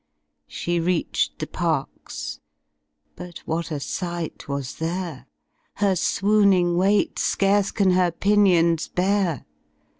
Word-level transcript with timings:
She 0.47 0.79
reached 0.79 1.37
the 1.37 1.45
Parks; 1.45 2.39
but 3.15 3.43
tvhat 3.45 3.69
a 3.69 3.79
sight 3.79 4.47
was 4.47 4.77
there! 4.77 5.27
Her 5.75 5.95
swooning 5.95 6.75
weight 6.75 7.19
scarce 7.19 7.69
can 7.69 7.91
her 7.91 8.09
pinions 8.09 8.87
bear. 8.87 9.45